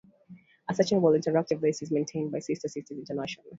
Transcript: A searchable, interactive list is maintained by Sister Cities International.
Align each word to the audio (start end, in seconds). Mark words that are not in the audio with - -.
A 0.67 0.73
searchable, 0.73 1.15
interactive 1.15 1.61
list 1.61 1.83
is 1.83 1.91
maintained 1.91 2.31
by 2.31 2.39
Sister 2.39 2.67
Cities 2.67 2.97
International. 2.97 3.45